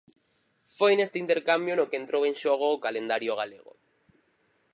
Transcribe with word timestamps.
Foi 0.77 0.93
neste 0.95 1.17
intercambio 1.23 1.73
no 1.75 1.87
que 1.89 1.99
entrou 2.01 2.21
en 2.29 2.35
xogo 2.41 2.67
o 2.71 2.81
calendario 2.85 3.33
galego. 3.41 3.73